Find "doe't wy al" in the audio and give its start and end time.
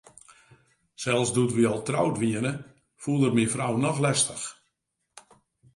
1.35-1.81